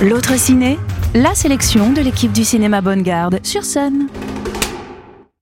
L'autre 0.00 0.38
ciné, 0.38 0.78
la 1.12 1.34
sélection 1.34 1.92
de 1.92 2.00
l'équipe 2.00 2.30
du 2.30 2.44
cinéma 2.44 2.80
Bonne 2.80 3.02
Garde 3.02 3.44
sur 3.44 3.64
Sun. 3.64 4.06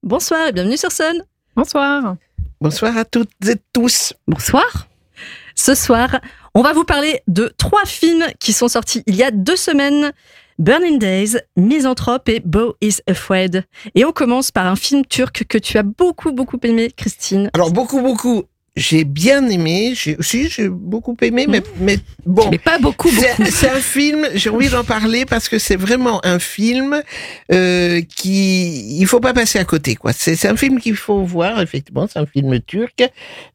Bonsoir 0.03 0.49
et 0.49 0.53
bienvenue 0.53 0.79
sur 0.79 0.91
Sun. 0.91 1.25
Bonsoir. 1.55 2.17
Bonsoir 2.59 2.97
à 2.97 3.05
toutes 3.05 3.29
et 3.47 3.57
tous. 3.75 4.15
Bonsoir. 4.27 4.89
Ce 5.55 5.75
soir, 5.75 6.21
on 6.55 6.63
va 6.63 6.73
vous 6.73 6.85
parler 6.85 7.21
de 7.29 7.53
trois 7.59 7.85
films 7.85 8.25
qui 8.41 8.55
sont 8.55 8.69
sortis 8.69 9.03
il 9.07 9.15
y 9.15 9.23
a 9.23 9.31
deux 9.31 9.57
semaines. 9.57 10.13
Burning 10.59 10.99
Days, 10.99 11.37
Misanthrope 11.57 12.31
et 12.31 12.41
Beau 12.41 12.77
is 12.81 13.03
Afraid. 13.07 13.67
Et 13.95 14.07
on 14.07 14.13
commence 14.13 14.51
par 14.51 14.67
un 14.67 14.77
film 14.77 15.05
turc 15.05 15.45
que 15.45 15.59
tu 15.59 15.77
as 15.77 15.83
beaucoup, 15.83 16.33
beaucoup 16.33 16.59
aimé, 16.63 16.91
Christine. 16.97 17.51
Alors, 17.53 17.73
beaucoup, 17.73 18.01
beaucoup. 18.01 18.45
J'ai 18.79 19.03
bien 19.05 19.49
aimé, 19.49 19.93
j'ai 19.95 20.17
aussi 20.17 20.49
j'ai 20.49 20.69
beaucoup 20.69 21.17
aimé, 21.21 21.47
mais, 21.49 21.63
mais 21.81 21.99
bon. 22.25 22.49
Mais 22.51 22.59
pas 22.59 22.79
beaucoup, 22.79 23.09
C'est 23.11 23.37
beaucoup. 23.37 23.51
c'est 23.51 23.69
un 23.71 23.81
film, 23.81 24.27
j'ai 24.35 24.51
envie 24.51 24.69
d'en 24.69 24.85
parler 24.85 25.27
parce 25.27 25.49
que 25.49 25.59
c'est 25.59 25.75
vraiment 25.77 26.25
un 26.25 26.39
film 26.39 27.03
euh, 27.53 28.01
qui, 28.17 28.99
il 29.01 29.07
faut 29.07 29.21
pas 29.21 29.35
passer 29.35 29.59
à 29.59 29.65
côté, 29.65 29.97
quoi. 29.97 30.13
C'est 30.13 30.47
un 30.47 30.57
film 30.57 30.81
qu'il 30.81 30.97
faut 30.97 31.23
voir, 31.25 31.61
effectivement. 31.61 32.07
C'est 32.11 32.21
un 32.21 32.27
film 32.27 32.61
turc 32.61 33.03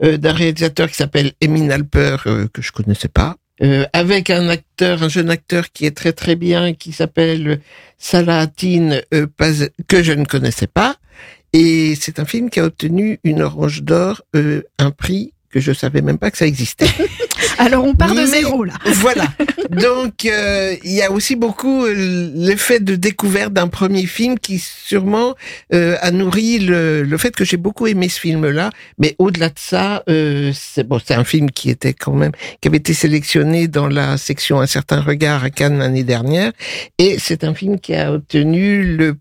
euh, 0.03 0.17
d'un 0.17 0.34
réalisateur 0.34 0.89
qui 0.89 0.95
s'appelle 0.95 1.31
Emin 1.41 1.70
Alper, 1.70 2.17
euh, 2.26 2.48
que 2.53 2.62
je 2.62 2.71
connaissais 2.71 3.07
pas. 3.07 3.37
Euh, 3.62 3.85
avec 3.93 4.29
un 4.29 4.49
acteur, 4.49 5.03
un 5.03 5.09
jeune 5.09 5.29
acteur 5.29 5.71
qui 5.71 5.85
est 5.85 5.95
très 5.95 6.12
très 6.12 6.35
bien, 6.35 6.73
qui 6.73 6.91
s'appelle 6.91 7.62
Salahattin 7.98 8.99
euh, 9.13 9.27
Paz- 9.37 9.70
que 9.87 10.03
je 10.03 10.12
ne 10.12 10.26
connaissais 10.26 10.67
pas. 10.67 10.98
Et 11.53 11.95
c'est 11.99 12.20
un 12.20 12.25
film 12.25 12.49
qui 12.49 12.59
a 12.59 12.66
obtenu 12.66 13.20
une 13.23 13.41
Orange 13.43 13.84
d'Or, 13.84 14.23
euh, 14.35 14.63
un 14.80 14.91
prix 14.91 15.34
que 15.53 15.59
je 15.59 15.71
savais 15.71 16.02
même 16.02 16.17
pas 16.17 16.31
que 16.31 16.38
ça 16.38 16.48
existait. 16.48 16.88
Alors 17.59 17.85
on 17.85 17.93
part 17.93 18.16
de 18.16 18.26
zéro 18.26 18.63
là. 18.63 18.73
voilà. 18.85 19.26
Donc 19.70 20.26
euh, 20.26 20.76
il 20.84 20.91
y 20.91 21.04
a 21.04 21.12
aussi 21.12 21.35
beaucoup 21.35 21.85
euh, 21.85 22.31
l'effet 22.34 22.79
de 22.79 22.96
découverte 22.96 23.54
d'un 23.54 23.68
premier 23.68 24.07
film 24.07 24.40
qui 24.40 24.57
sûrement 24.57 25.35
euh, 25.74 25.96
a 26.01 26.09
nourri 26.09 26.57
le, 26.57 27.04
le 27.04 27.18
fait 27.18 27.35
que 27.35 27.46
j'ai 27.46 27.57
beaucoup 27.57 27.85
aimé 27.85 28.09
ce 28.09 28.20
film-là. 28.20 28.71
Mais 28.98 29.15
au-delà 29.20 29.49
de 29.49 29.59
ça, 29.59 30.04
euh, 30.09 30.51
c'est 30.55 30.87
bon, 30.87 30.99
c'est 31.04 31.13
un 31.13 31.24
film 31.24 31.51
qui 31.51 31.70
était 31.70 31.93
quand 31.93 32.13
même 32.13 32.31
qui 32.59 32.68
avait 32.68 32.77
été 32.77 32.93
sélectionné 32.96 33.68
dans 33.68 33.87
la 33.87 34.18
section 34.18 34.59
Un 34.59 34.68
certain 34.68 35.01
regard 35.01 35.43
à 35.43 35.51
Cannes 35.51 35.77
l'année 35.77 36.04
dernière, 36.04 36.51
et 36.98 37.18
c'est 37.20 37.43
un 37.43 37.54
film 37.54 37.79
qui 37.79 37.93
a 37.93 38.12
obtenu 38.12 38.96
le 38.98 39.15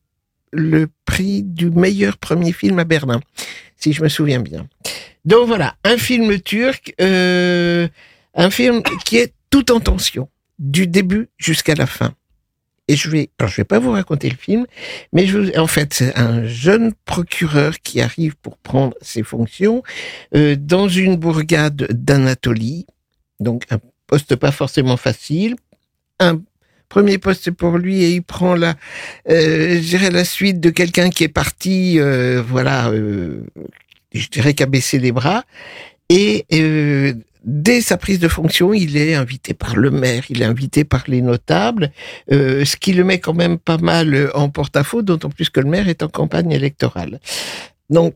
le 0.53 0.87
prix 1.13 1.43
du 1.43 1.71
meilleur 1.71 2.17
premier 2.17 2.53
film 2.53 2.79
à 2.79 2.85
Berlin, 2.85 3.21
si 3.77 3.93
je 3.93 4.03
me 4.03 4.09
souviens 4.09 4.41
bien. 4.41 4.67
Donc 5.27 5.47
voilà, 5.47 5.77
un 5.85 5.99
film 5.99 6.41
turc, 6.41 6.95
euh, 7.03 7.87
un 8.35 8.51
film 8.51 8.83
qui 9.05 9.19
est 9.19 9.35
tout 9.51 9.71
en 9.71 9.81
tension, 9.81 10.31
du 10.59 10.87
début 10.87 11.29
jusqu'à 11.37 11.75
la 11.75 11.87
fin. 11.87 12.15
Et 12.89 12.97
je 12.97 13.11
vais, 13.11 13.29
alors 13.39 13.51
je 13.51 13.59
vais 13.59 13.65
pas 13.65 13.79
vous 13.79 13.91
raconter 13.91 14.31
le 14.31 14.37
film, 14.37 14.65
mais 15.13 15.27
en 15.59 15.67
fait, 15.67 15.93
c'est 15.93 16.17
un 16.19 16.47
jeune 16.47 16.95
procureur 17.05 17.79
qui 17.81 18.01
arrive 18.01 18.35
pour 18.37 18.57
prendre 18.57 18.95
ses 19.03 19.23
fonctions 19.23 19.83
euh, 20.35 20.57
dans 20.59 20.89
une 20.89 21.17
bourgade 21.17 21.89
d'Anatolie, 21.91 22.87
donc 23.39 23.67
un 23.71 23.81
poste 24.07 24.35
pas 24.37 24.51
forcément 24.51 24.97
facile, 24.97 25.57
un 26.21 26.41
premier 26.93 27.17
poste 27.17 27.51
pour 27.51 27.79
lui 27.79 28.05
et 28.05 28.11
il 28.17 28.23
prend 28.23 28.55
la, 28.55 28.75
euh, 29.31 29.81
la 30.11 30.25
suite 30.27 30.61
de 30.61 30.69
quelqu'un 30.69 31.09
qui 31.09 31.25
est 31.25 31.35
parti, 31.43 31.99
euh, 31.99 32.43
voilà, 32.47 32.91
euh, 32.91 33.47
je 34.13 34.29
dirais 34.29 34.53
qu'à 34.53 34.67
baisser 34.67 34.99
les 34.99 35.11
bras. 35.11 35.45
Et 36.11 36.45
euh, 36.53 37.15
dès 37.45 37.81
sa 37.81 37.97
prise 37.97 38.19
de 38.19 38.29
fonction, 38.29 38.75
il 38.75 38.99
est 38.99 39.15
invité 39.15 39.55
par 39.55 39.75
le 39.75 39.91
maire, 39.91 40.25
il 40.29 40.43
est 40.43 40.45
invité 40.45 40.85
par 40.85 41.05
les 41.09 41.23
notables, 41.23 41.93
ce 42.31 42.77
qui 42.77 42.93
le 42.93 43.05
met 43.05 43.21
quand 43.21 43.33
même 43.33 43.57
pas 43.57 43.79
mal 43.79 44.31
en 44.35 44.51
porte-à-faux, 44.51 45.01
d'autant 45.01 45.31
plus 45.31 45.49
que 45.49 45.61
le 45.61 45.71
maire 45.71 45.89
est 45.89 46.03
en 46.03 46.09
campagne 46.09 46.53
électorale. 46.53 47.21
Donc, 47.89 48.13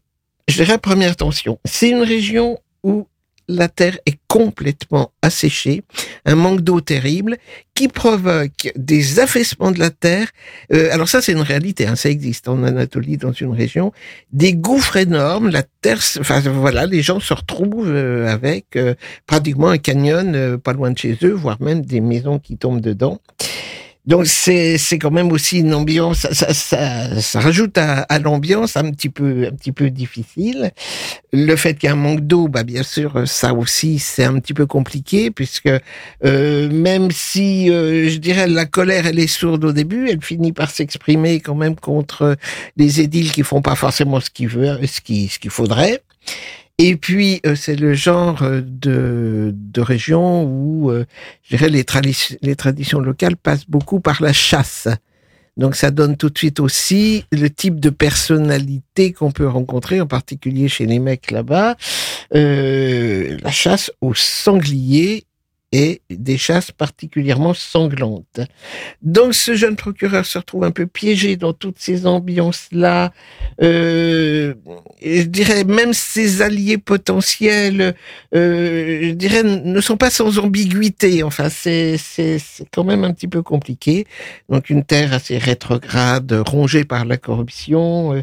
je 0.49 0.63
dirais 0.63 0.77
première 0.77 1.17
tension. 1.17 1.59
C'est 1.65 1.89
une 1.89 2.03
région 2.03 2.59
où 2.83 3.09
la 3.49 3.69
terre 3.69 3.99
est 4.07 4.19
complètement 4.29 5.13
asséchée, 5.23 5.83
un 6.25 6.35
manque 6.35 6.61
d'eau 6.61 6.81
terrible 6.81 7.37
qui 7.75 7.89
provoque 7.89 8.73
des 8.75 9.21
affaissements 9.21 9.71
de 9.71 9.79
la 9.79 9.91
terre. 9.91 10.29
Euh, 10.73 10.89
alors 10.93 11.09
ça, 11.09 11.21
c'est 11.21 11.33
une 11.33 11.43
réalité, 11.43 11.87
hein, 11.87 11.95
ça 11.95 12.09
existe 12.09 12.49
en 12.49 12.63
Anatolie, 12.65 13.19
dans 13.19 13.33
une 13.33 13.53
région, 13.53 13.93
des 14.33 14.55
gouffres 14.55 14.97
énormes, 14.97 15.51
la 15.51 15.63
terre, 15.63 16.01
enfin 16.19 16.41
voilà, 16.41 16.87
les 16.87 17.03
gens 17.03 17.21
se 17.21 17.35
retrouvent 17.35 17.89
euh, 17.89 18.27
avec 18.27 18.77
euh, 18.77 18.95
pratiquement 19.27 19.69
un 19.69 19.79
canyon 19.79 20.59
pas 20.59 20.73
loin 20.73 20.91
de 20.91 20.99
chez 20.99 21.17
eux, 21.23 21.33
voire 21.33 21.61
même 21.61 21.83
des 21.85 22.01
maisons 22.01 22.39
qui 22.39 22.57
tombent 22.57 22.81
dedans. 22.81 23.21
Donc 24.07 24.27
c'est 24.27 24.79
c'est 24.79 24.99
quand 24.99 25.11
même 25.11 25.33
aussi 25.33 25.59
une 25.59 25.75
ambiance, 25.75 26.19
ça, 26.19 26.33
ça, 26.33 26.55
ça, 26.55 27.21
ça 27.21 27.41
rajoute 27.41 27.77
à, 27.77 28.03
à 28.03 28.19
l'ambiance 28.21 28.77
un 28.77 28.91
petit 28.93 29.09
peu 29.09 29.49
un 29.49 29.53
petit 29.57 29.73
peu 29.73 29.91
difficile. 29.91 30.71
Le 31.33 31.57
fait 31.57 31.75
qu'il 31.75 31.89
y 31.89 31.91
a 31.91 31.95
un 31.95 31.97
manque 31.97 32.21
d'eau, 32.21 32.47
bah 32.47 32.63
bien 32.63 32.85
sûr 32.85 33.27
ça 33.27 33.53
aussi 33.53 33.99
c'est 33.99 34.25
un 34.25 34.39
petit 34.39 34.55
peu 34.55 34.67
compliqué 34.67 35.31
puisque 35.31 35.71
euh, 36.25 36.71
même 36.71 37.11
si 37.11 37.71
euh, 37.71 38.09
je 38.09 38.19
dirais 38.19 38.47
la 38.47 38.65
colère 38.65 39.07
elle 39.07 39.19
est 39.19 39.27
sourde 39.27 39.65
au 39.65 39.73
début, 39.73 40.09
elle 40.09 40.23
finit 40.23 40.53
par 40.53 40.71
s'exprimer 40.71 41.41
quand 41.41 41.57
même 41.57 41.75
contre 41.75 42.37
les 42.77 43.01
édiles 43.01 43.33
qui 43.33 43.43
font 43.43 43.61
pas 43.61 43.75
forcément 43.75 44.21
ce 44.21 44.31
qu'ils 44.31 44.49
veulent, 44.49 44.87
ce 44.87 45.01
qui 45.01 45.29
ce 45.29 45.39
qu'il 45.41 45.51
faudrait. 45.51 46.03
Et 46.79 46.97
puis 46.97 47.41
euh, 47.47 47.55
c'est 47.55 47.77
le 47.77 47.95
genre 47.95 48.43
euh, 48.43 48.61
de 48.63 49.55
de 49.55 49.81
région 49.81 50.45
où 50.45 50.91
euh, 50.91 51.07
je 51.43 51.57
dirais 51.57 51.71
les, 51.71 51.85
tradi- 51.85 52.37
les 52.43 52.57
traditions 52.57 53.01
locales 53.01 53.37
passent 53.37 53.69
beaucoup 53.69 54.01
par 54.01 54.23
la 54.23 54.33
chasse. 54.33 54.89
Donc 55.57 55.75
ça 55.75 55.91
donne 55.91 56.19
tout 56.19 56.29
de 56.29 56.37
suite 56.37 56.61
aussi 56.61 57.25
le 57.33 57.49
type 57.49 57.81
de 57.81 57.89
personnalité 57.89 59.13
qu'on 59.15 59.31
peut 59.31 59.49
rencontrer, 59.49 60.03
en 60.03 60.07
particulier 60.07 60.69
chez 60.69 60.85
les 60.85 60.99
mecs 60.99 61.31
là-bas, 61.31 61.77
euh, 62.35 63.39
la 63.43 63.51
chasse 63.51 63.91
aux 64.03 64.15
sangliers 64.15 65.25
et 65.77 66.01
des 66.09 66.39
chasses 66.39 66.71
particulièrement 66.71 67.53
sanglantes. 67.53 68.41
Donc 69.03 69.35
ce 69.35 69.55
jeune 69.55 69.77
procureur 69.77 70.25
se 70.25 70.39
retrouve 70.39 70.65
un 70.65 70.71
peu 70.71 70.87
piégé 70.87 71.37
dans 71.37 71.53
toutes 71.53 71.79
ces 71.79 72.07
ambiances-là. 72.07 73.13
Euh, 73.61 74.55
je 75.03 75.25
dirais 75.25 75.65
même 75.65 75.93
ses 75.93 76.41
alliés 76.41 76.79
potentiels, 76.79 77.95
euh, 78.35 79.09
je 79.09 79.11
dirais, 79.11 79.43
ne 79.43 79.81
sont 79.83 79.99
pas 79.99 80.09
sans 80.09 80.39
ambiguïté. 80.39 81.23
Enfin, 81.23 81.51
c'est 81.51 81.99
quand 82.73 82.85
même 82.85 83.05
un 83.05 83.13
petit 83.13 83.29
peu 83.29 83.43
compliqué. 83.43 84.07
Donc 84.49 84.71
une 84.71 84.83
terre 84.83 85.13
assez 85.13 85.37
rétrograde, 85.37 86.33
rongée 86.47 86.85
par 86.85 87.05
la 87.05 87.19
corruption, 87.19 88.15
euh, 88.15 88.23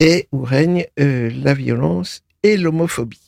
et 0.00 0.26
où 0.32 0.42
règne 0.42 0.86
la 0.96 1.54
violence 1.54 2.22
et 2.42 2.56
l'homophobie. 2.56 3.27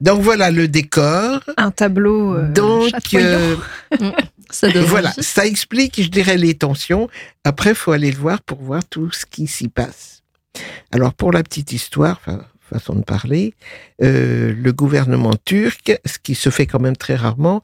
Donc 0.00 0.22
voilà 0.22 0.50
le 0.50 0.68
décor. 0.68 1.40
Un 1.56 1.70
tableau 1.70 2.34
euh, 2.34 2.52
Donc 2.52 2.92
euh, 3.14 3.56
Ça 4.50 4.70
donne 4.70 4.84
voilà, 4.84 5.10
envie. 5.10 5.22
ça 5.22 5.44
explique, 5.46 6.02
je 6.02 6.08
dirais, 6.08 6.36
les 6.36 6.54
tensions. 6.54 7.08
Après, 7.44 7.74
faut 7.74 7.92
aller 7.92 8.10
le 8.10 8.16
voir 8.16 8.40
pour 8.40 8.62
voir 8.62 8.82
tout 8.84 9.10
ce 9.12 9.26
qui 9.26 9.46
s'y 9.46 9.68
passe. 9.68 10.22
Alors, 10.90 11.12
pour 11.12 11.32
la 11.32 11.42
petite 11.42 11.72
histoire, 11.72 12.18
enfin, 12.24 12.42
façon 12.68 12.94
de 12.94 13.02
parler, 13.02 13.54
euh, 14.02 14.54
le 14.56 14.72
gouvernement 14.72 15.34
turc, 15.44 15.98
ce 16.04 16.18
qui 16.18 16.34
se 16.34 16.50
fait 16.50 16.66
quand 16.66 16.80
même 16.80 16.96
très 16.96 17.14
rarement, 17.14 17.62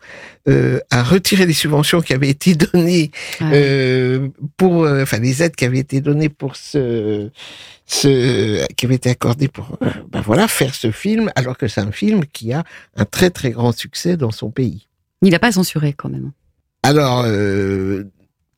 euh, 0.49 0.81
a 0.91 1.03
retiré 1.03 1.47
les 1.47 1.53
subventions 1.53 2.01
qui 2.01 2.13
avaient 2.13 2.31
été 2.31 2.55
données 2.55 3.11
Ah 3.41 3.53
euh, 3.53 4.29
pour, 4.57 4.87
enfin, 4.87 5.19
les 5.19 5.43
aides 5.43 5.57
qui 5.57 5.65
avaient 5.65 5.79
été 5.79 6.01
données 6.01 6.29
pour 6.29 6.57
ce, 6.57 7.31
ce 7.87 8.67
qui 8.75 8.87
avaient 8.87 8.97
été 8.97 9.11
accordées 9.11 9.49
pour, 9.49 9.79
ben 10.11 10.21
voilà, 10.21 10.49
faire 10.49 10.75
ce 10.75 10.91
film, 10.91 11.31
alors 11.37 11.57
que 11.57 11.69
c'est 11.69 11.81
un 11.81 11.93
film 11.93 12.25
qui 12.33 12.53
a 12.53 12.65
un 12.97 13.05
très 13.05 13.31
très 13.31 13.51
grand 13.51 13.73
succès 13.73 14.17
dans 14.17 14.31
son 14.31 14.51
pays. 14.51 14.89
Il 15.23 15.31
n'a 15.31 15.39
pas 15.39 15.53
censuré 15.53 15.93
quand 15.93 16.09
même. 16.09 16.33
Alors, 16.85 17.23
euh, 17.25 18.05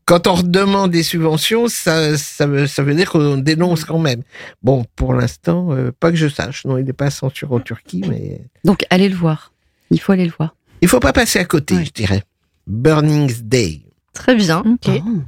quand 0.06 0.26
on 0.28 0.34
redemande 0.34 0.92
des 0.92 1.02
subventions, 1.02 1.66
ça, 1.68 2.16
ça, 2.16 2.46
veut, 2.46 2.66
ça 2.66 2.82
veut 2.82 2.94
dire 2.94 3.10
qu'on 3.10 3.36
dénonce 3.38 3.84
quand 3.84 3.98
même. 3.98 4.22
Bon, 4.62 4.84
pour 4.96 5.12
l'instant, 5.14 5.72
euh, 5.72 5.90
pas 5.98 6.10
que 6.10 6.16
je 6.16 6.28
sache. 6.28 6.64
Non, 6.64 6.78
il 6.78 6.84
n'est 6.84 6.92
pas 6.92 7.10
censuré 7.10 7.52
en 7.54 7.60
Turquie, 7.60 8.02
mais 8.08 8.40
Donc 8.64 8.84
allez 8.90 9.08
le 9.08 9.16
voir. 9.16 9.52
Il 9.90 10.00
faut 10.00 10.12
aller 10.12 10.24
le 10.24 10.32
voir. 10.36 10.54
il 10.80 10.88
faut 10.88 11.00
pas 11.00 11.12
passer 11.12 11.38
à 11.40 11.44
côté, 11.44 11.74
Ouais. 11.74 11.84
je 11.84 11.90
dirais. 11.92 12.22
Burning 12.66 13.32
Day. 13.42 13.80
Très 14.12 14.34
bien. 14.34 14.60
Ok. 14.64 14.90
Oh. 15.06 15.18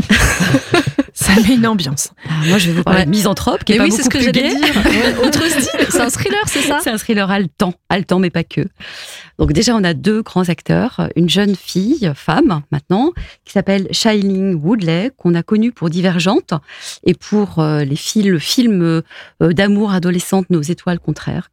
Ça 1.14 1.32
met 1.36 1.54
une 1.54 1.66
ambiance. 1.66 2.10
Ah, 2.28 2.32
moi, 2.46 2.58
je 2.58 2.68
vais 2.70 2.76
vous 2.76 2.82
parler 2.82 3.00
Ouais. 3.00 3.04
de 3.06 3.10
Misanthrope, 3.10 3.64
qui 3.64 3.72
est 3.72 3.76
pas 3.78 3.84
oui, 3.84 3.90
beaucoup 3.90 4.02
c'est 4.02 4.04
ce 4.04 4.10
que 4.10 4.18
plus 4.18 4.26
j'allais 4.26 4.54
dire. 4.54 4.74
Ouais, 4.84 5.26
Autre 5.26 5.42
style. 5.48 5.86
C'est 5.88 6.00
un 6.00 6.10
thriller, 6.10 6.42
c'est 6.46 6.60
ça 6.62 6.78
C'est 6.82 6.90
un 6.90 6.98
thriller 6.98 7.30
haletant, 7.30 7.72
haletant 7.88 8.18
mais 8.18 8.28
pas 8.30 8.44
que. 8.44 8.60
Donc 9.38 9.52
déjà, 9.52 9.74
on 9.74 9.82
a 9.82 9.94
deux 9.94 10.22
grands 10.22 10.48
acteurs, 10.48 11.08
une 11.16 11.28
jeune 11.28 11.56
fille, 11.56 12.10
femme 12.14 12.60
maintenant, 12.70 13.12
qui 13.44 13.52
s'appelle 13.52 13.88
Shailene 13.92 14.54
Woodley, 14.56 15.10
qu'on 15.16 15.34
a 15.34 15.42
connue 15.42 15.72
pour 15.72 15.88
Divergente 15.90 16.52
et 17.04 17.14
pour 17.14 17.58
euh, 17.60 17.84
les 17.84 17.96
films, 17.96 18.32
le 18.32 18.38
film 18.38 18.82
euh, 18.82 19.02
d'amour 19.52 19.92
adolescente 19.92 20.48
Nos 20.50 20.62
étoiles 20.62 20.98
contraires. 21.00 21.50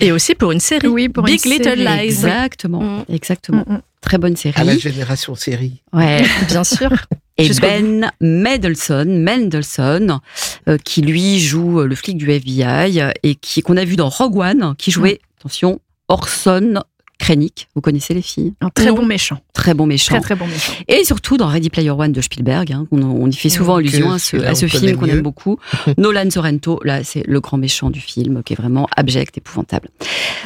Et 0.00 0.12
aussi 0.12 0.34
pour 0.34 0.52
une 0.52 0.60
série. 0.60 0.86
Oui, 0.88 1.08
pour 1.08 1.24
Big 1.24 1.44
une 1.44 1.50
Little 1.52 1.64
série. 1.64 1.84
Lies. 1.84 2.04
Exactement, 2.04 2.80
Mm. 2.80 3.04
exactement. 3.12 3.64
Mm, 3.66 3.72
mm. 3.74 3.80
très 4.00 4.18
bonne 4.18 4.34
À 4.54 4.64
la 4.64 4.72
série. 4.72 4.80
génération 4.80 5.34
série. 5.34 5.82
Ouais. 5.92 6.22
Bien 6.48 6.64
sûr. 6.64 6.90
Et 7.38 7.48
Ben 7.60 8.10
Mendelsohn, 8.20 9.22
Mendelsohn, 9.22 10.20
euh, 10.68 10.76
qui 10.78 11.00
lui 11.02 11.38
joue 11.40 11.80
euh, 11.80 11.86
le 11.86 11.94
flic 11.94 12.16
du 12.18 12.30
FBI 12.30 13.00
et 13.22 13.34
qui 13.34 13.62
qu'on 13.62 13.76
a 13.76 13.84
vu 13.84 13.96
dans 13.96 14.08
Rogue 14.10 14.36
One, 14.36 14.74
qui 14.76 14.90
jouait, 14.90 15.20
attention, 15.38 15.80
Orson 16.08 16.82
Krennic. 17.18 17.68
Vous 17.74 17.80
connaissez 17.82 18.14
les 18.14 18.22
filles? 18.22 18.54
Un 18.60 18.70
très 18.70 18.86
Non. 18.86 18.94
bon 18.94 19.06
méchant. 19.06 19.38
Très 19.52 19.74
bon 19.74 19.86
méchant. 19.86 20.14
Très 20.14 20.20
très 20.22 20.34
bon 20.34 20.46
méchant. 20.46 20.72
Et 20.88 21.04
surtout 21.04 21.36
dans 21.36 21.46
Ready 21.48 21.68
Player 21.70 21.90
One 21.90 22.12
de 22.12 22.20
Spielberg, 22.22 22.72
hein, 22.72 22.86
on, 22.90 23.02
on 23.02 23.26
y 23.26 23.34
fait 23.34 23.50
souvent 23.50 23.76
allusion 23.76 24.10
à 24.12 24.18
ce, 24.18 24.36
à 24.38 24.54
ce 24.54 24.66
film 24.66 24.96
qu'on 24.96 25.06
aime 25.06 25.20
beaucoup. 25.20 25.58
Nolan 25.98 26.30
Sorrento, 26.30 26.80
là 26.84 27.04
c'est 27.04 27.22
le 27.26 27.40
grand 27.40 27.58
méchant 27.58 27.90
du 27.90 28.00
film 28.00 28.42
qui 28.42 28.54
est 28.54 28.56
vraiment 28.56 28.86
abject, 28.96 29.36
épouvantable. 29.38 29.88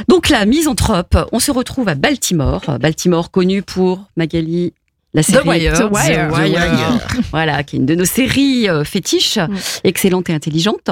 Donc 0.08 0.28
là, 0.30 0.44
misanthrope, 0.46 1.16
on 1.32 1.38
se 1.38 1.50
retrouve 1.52 1.88
à 1.88 1.94
Baltimore. 1.94 2.62
Baltimore 2.80 3.30
connu 3.30 3.62
pour 3.62 4.04
Magali. 4.16 4.72
La 5.14 5.22
série 5.22 5.46
Wire. 5.48 5.74
The 5.78 5.92
Wire. 5.92 6.28
The 6.28 6.32
Wire. 6.38 7.00
voilà, 7.30 7.62
qui 7.62 7.76
est 7.76 7.78
une 7.78 7.86
de 7.86 7.94
nos 7.94 8.04
séries 8.04 8.68
euh, 8.68 8.82
fétiches, 8.84 9.38
Mm. 9.38 9.54
excellente 9.84 10.28
et 10.28 10.34
intelligente. 10.34 10.90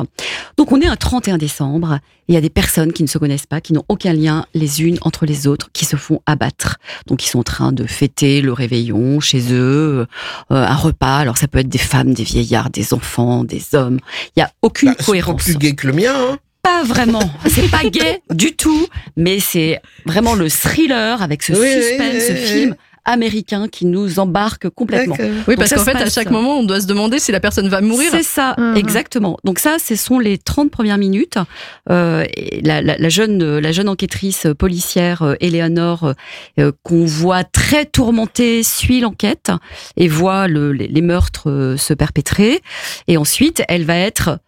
Donc 0.56 0.70
on 0.72 0.80
est 0.80 0.86
un 0.86 0.94
31 0.96 1.38
décembre, 1.38 1.94
et 2.28 2.32
il 2.32 2.34
y 2.34 2.38
a 2.38 2.40
des 2.40 2.50
personnes 2.50 2.92
qui 2.92 3.02
ne 3.02 3.08
se 3.08 3.18
connaissent 3.18 3.46
pas, 3.46 3.60
qui 3.60 3.72
n'ont 3.72 3.84
aucun 3.88 4.12
lien 4.12 4.46
les 4.54 4.82
unes 4.82 4.98
entre 5.02 5.26
les 5.26 5.46
autres, 5.48 5.70
qui 5.72 5.84
se 5.84 5.96
font 5.96 6.20
abattre. 6.26 6.78
Donc 7.08 7.24
ils 7.24 7.28
sont 7.28 7.40
en 7.40 7.44
train 7.44 7.72
de 7.72 7.84
fêter 7.84 8.40
le 8.42 8.52
réveillon 8.52 9.18
chez 9.20 9.42
eux, 9.52 10.06
euh, 10.52 10.54
un 10.54 10.74
repas. 10.76 11.18
Alors 11.18 11.36
ça 11.36 11.48
peut 11.48 11.58
être 11.58 11.68
des 11.68 11.78
femmes, 11.78 12.14
des 12.14 12.24
vieillards, 12.24 12.70
des 12.70 12.94
enfants, 12.94 13.42
des 13.44 13.74
hommes. 13.74 13.98
Il 14.36 14.40
y 14.40 14.42
a 14.42 14.50
aucune 14.62 14.90
Bah, 14.90 14.94
c'est 15.00 15.06
cohérence. 15.06 15.42
plus 15.42 15.56
gay 15.58 15.74
que 15.74 15.88
le 15.88 15.94
mien. 15.94 16.14
Hein. 16.14 16.38
Pas 16.62 16.84
vraiment. 16.84 17.28
C'est 17.46 17.68
pas 17.68 17.82
gay 17.90 18.22
du 18.30 18.54
tout, 18.54 18.86
mais 19.16 19.40
c'est 19.40 19.80
vraiment 20.06 20.34
le 20.34 20.48
thriller 20.48 21.20
avec 21.20 21.42
ce 21.42 21.52
Oui, 21.54 21.58
oui, 21.60 21.82
suspense, 21.82 22.14
oui, 22.14 22.20
ce 22.20 22.32
oui. 22.32 22.38
film 22.46 22.76
américain 23.04 23.68
qui 23.68 23.84
nous 23.86 24.18
embarque 24.18 24.68
complètement. 24.70 25.16
Oui, 25.48 25.56
parce 25.56 25.70
qu'en 25.70 25.84
fait, 25.84 25.96
à 25.96 26.10
chaque 26.10 26.30
moment, 26.30 26.58
on 26.58 26.64
doit 26.64 26.80
se 26.80 26.86
demander 26.86 27.18
si 27.18 27.32
la 27.32 27.40
personne 27.40 27.68
va 27.68 27.80
mourir. 27.80 28.10
C'est 28.12 28.22
ça, 28.22 28.54
Mhm. 28.58 28.76
exactement. 28.76 29.36
Donc 29.44 29.58
ça, 29.58 29.76
ce 29.78 29.96
sont 29.96 30.18
les 30.18 30.38
30 30.38 30.70
premières 30.70 30.98
minutes. 30.98 31.38
Euh, 31.90 32.24
et 32.36 32.60
la, 32.62 32.80
la- 32.82 32.96
la 32.98 33.08
jeune, 33.08 33.58
la 33.58 33.72
jeune 33.72 33.88
enquêtrice 33.88 34.46
policière, 34.58 35.22
euh, 35.22 35.34
Eleanor, 35.40 36.14
euh, 36.58 36.72
qu'on 36.82 37.04
voit 37.04 37.44
très 37.44 37.84
tourmentée, 37.86 38.62
suit 38.62 39.00
l'enquête 39.00 39.50
et 39.96 40.08
voit 40.08 40.46
le- 40.48 40.72
les, 40.72 40.86
les 40.88 41.02
meurtres 41.02 41.50
euh, 41.50 41.76
se 41.76 41.94
perpétrer. 41.94 42.60
Et 43.08 43.16
ensuite, 43.16 43.62
elle 43.68 43.84
va 43.84 43.96
être... 43.96 44.38